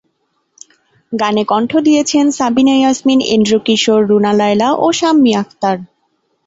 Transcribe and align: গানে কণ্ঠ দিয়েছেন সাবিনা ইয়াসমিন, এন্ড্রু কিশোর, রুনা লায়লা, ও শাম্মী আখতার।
গানে 1.11 1.43
কণ্ঠ 1.43 1.71
দিয়েছেন 1.87 2.25
সাবিনা 2.37 2.75
ইয়াসমিন, 2.77 3.19
এন্ড্রু 3.33 3.57
কিশোর, 3.65 4.01
রুনা 4.09 4.31
লায়লা, 4.33 4.69
ও 4.75 4.87
শাম্মী 4.99 5.31
আখতার। 5.33 5.77